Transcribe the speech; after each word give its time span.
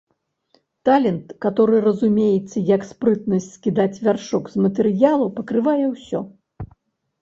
Талент, 0.87 1.35
каторы 1.45 1.83
разумеецца 1.89 2.65
як 2.73 2.89
спрытнасць 2.95 3.53
скідаць 3.61 4.01
вяршок 4.11 4.43
з 4.57 4.69
матэрыялу, 4.69 5.33
пакрывае 5.41 5.83
ўсё. 5.97 6.29